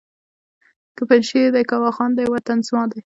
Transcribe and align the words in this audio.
که 0.95 1.01
پنجشېر 1.09 1.47
دی 1.55 1.63
که 1.69 1.75
واخان 1.83 2.11
دی 2.17 2.25
وطن 2.33 2.59
زما 2.67 2.83
دی! 2.91 2.99